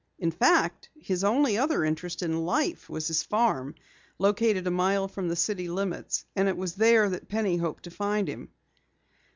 [0.17, 3.75] In fact, his only other interest in life was his farm,
[4.17, 7.91] located a mile from the city limits, and it was there that Penny hoped to
[7.91, 8.49] find him.